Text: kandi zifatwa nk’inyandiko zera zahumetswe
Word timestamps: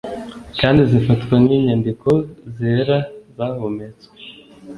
kandi 0.59 0.79
zifatwa 0.91 1.35
nk’inyandiko 1.43 2.09
zera 2.55 2.97
zahumetswe 3.35 4.15